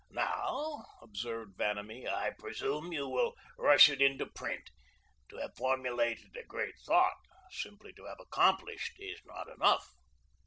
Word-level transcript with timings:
"Now," 0.09 0.87
observed 0.99 1.57
Vanamee, 1.59 2.07
"I 2.07 2.31
presume 2.31 2.91
you 2.91 3.07
will 3.07 3.35
rush 3.55 3.87
it 3.87 4.01
into 4.01 4.25
print. 4.25 4.71
To 5.29 5.37
have 5.37 5.55
formulated 5.55 6.35
a 6.35 6.43
great 6.43 6.73
thought, 6.83 7.17
simply 7.51 7.93
to 7.93 8.05
have 8.05 8.19
accomplished, 8.19 8.93
is 8.97 9.21
not 9.27 9.47
enough." 9.47 9.91